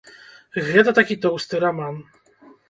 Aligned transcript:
Гэта 0.69 0.93
такі 0.99 1.17
тоўсты 1.27 1.61
раман. 1.65 2.01